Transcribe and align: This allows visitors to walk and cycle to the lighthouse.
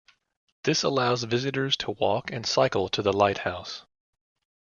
This 0.63 0.81
allows 0.81 1.25
visitors 1.25 1.77
to 1.77 1.91
walk 1.91 2.31
and 2.31 2.43
cycle 2.43 2.89
to 2.89 3.03
the 3.03 3.13
lighthouse. 3.13 3.85